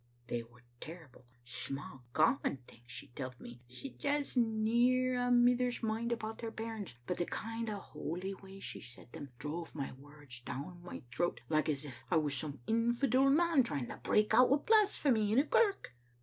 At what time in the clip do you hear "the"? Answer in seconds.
7.19-7.25